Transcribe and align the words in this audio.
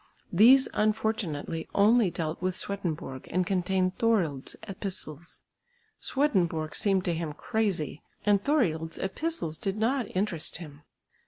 These 0.33 0.67
unfortunately 0.73 1.69
only 1.75 2.09
dealt 2.09 2.41
with 2.41 2.57
Swedenborg 2.57 3.27
and 3.29 3.45
contained 3.45 3.99
Thorild's 3.99 4.55
epistles. 4.67 5.43
Swedenborg 5.99 6.73
seemed 6.73 7.05
to 7.05 7.13
him 7.13 7.33
crazy, 7.33 8.01
and 8.25 8.43
Thorild's 8.43 8.97
epistles 8.97 9.59
did 9.59 9.77
not 9.77 10.07
interest 10.15 10.57
him. 10.57 10.81